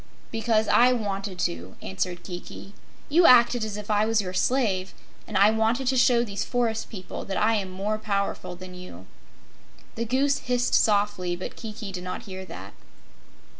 [0.31, 2.73] "Because I wanted to," answered Kiki.
[3.07, 4.95] "You acted as if I was your slave,
[5.27, 9.05] and I wanted to show these forest people that I am more powerful than you."
[9.93, 12.73] The Goose hissed softly, but Kiki did not hear that.